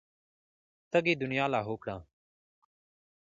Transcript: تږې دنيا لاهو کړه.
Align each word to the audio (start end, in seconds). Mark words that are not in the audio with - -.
تږې 0.91 1.13
دنيا 1.21 1.45
لاهو 1.53 1.75
کړه. 1.81 1.95